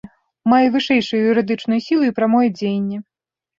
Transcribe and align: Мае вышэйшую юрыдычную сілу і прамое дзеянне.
Мае 0.53 0.67
вышэйшую 0.75 1.19
юрыдычную 1.35 1.79
сілу 1.89 2.03
і 2.09 2.17
прамое 2.19 2.45
дзеянне. 2.59 2.97